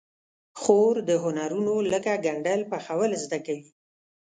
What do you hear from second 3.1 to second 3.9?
زده کوي.